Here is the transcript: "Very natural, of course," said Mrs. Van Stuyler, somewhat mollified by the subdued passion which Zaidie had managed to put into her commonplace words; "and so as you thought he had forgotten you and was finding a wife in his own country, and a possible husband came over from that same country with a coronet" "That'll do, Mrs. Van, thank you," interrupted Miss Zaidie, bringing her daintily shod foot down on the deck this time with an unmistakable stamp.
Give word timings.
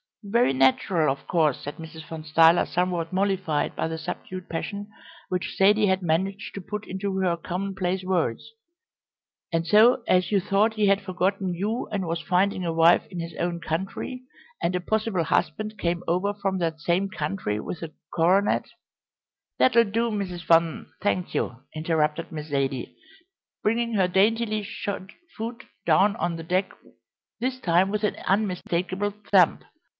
"Very 0.23 0.53
natural, 0.53 1.11
of 1.11 1.27
course," 1.27 1.61
said 1.61 1.77
Mrs. 1.77 2.07
Van 2.07 2.23
Stuyler, 2.23 2.65
somewhat 2.67 3.13
mollified 3.13 3.75
by 3.75 3.87
the 3.87 3.97
subdued 3.99 4.49
passion 4.49 4.87
which 5.29 5.55
Zaidie 5.57 5.87
had 5.87 6.03
managed 6.03 6.53
to 6.53 6.61
put 6.61 6.87
into 6.87 7.17
her 7.19 7.37
commonplace 7.37 8.03
words; 8.03 8.51
"and 9.51 9.65
so 9.65 10.03
as 10.07 10.31
you 10.31 10.39
thought 10.39 10.75
he 10.75 10.87
had 10.87 11.01
forgotten 11.01 11.55
you 11.55 11.87
and 11.91 12.05
was 12.05 12.21
finding 12.21 12.63
a 12.63 12.73
wife 12.73 13.03
in 13.09 13.19
his 13.19 13.35
own 13.39 13.59
country, 13.61 14.23
and 14.61 14.75
a 14.75 14.79
possible 14.81 15.23
husband 15.23 15.77
came 15.79 16.03
over 16.07 16.35
from 16.35 16.57
that 16.59 16.79
same 16.79 17.09
country 17.09 17.59
with 17.59 17.81
a 17.83 17.93
coronet" 18.13 18.65
"That'll 19.59 19.83
do, 19.85 20.09
Mrs. 20.09 20.43
Van, 20.45 20.87
thank 21.01 21.33
you," 21.33 21.57
interrupted 21.75 22.31
Miss 22.31 22.47
Zaidie, 22.49 22.95
bringing 23.63 23.93
her 23.95 24.07
daintily 24.07 24.61
shod 24.61 25.13
foot 25.35 25.65
down 25.85 26.15
on 26.15 26.35
the 26.37 26.43
deck 26.43 26.71
this 27.39 27.59
time 27.59 27.89
with 27.89 28.03
an 28.03 28.15
unmistakable 28.27 29.13
stamp. 29.27 29.63